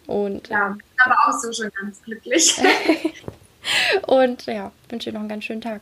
Und, 0.05 0.47
ja, 0.47 0.77
aber 1.03 1.15
auch 1.25 1.33
so 1.33 1.51
schon 1.51 1.71
ganz 1.81 2.01
glücklich. 2.03 2.55
und 4.07 4.45
ja, 4.45 4.71
wünsche 4.89 5.09
dir 5.09 5.13
noch 5.13 5.21
einen 5.21 5.29
ganz 5.29 5.43
schönen 5.43 5.61
Tag. 5.61 5.81